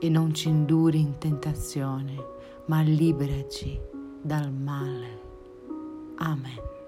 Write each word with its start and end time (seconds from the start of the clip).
e 0.00 0.08
non 0.08 0.34
ci 0.34 0.48
induri 0.48 0.98
in 1.00 1.18
tentazione, 1.18 2.14
ma 2.66 2.80
liberaci 2.80 3.78
dal 4.22 4.50
male. 4.52 5.20
Amen. 6.16 6.79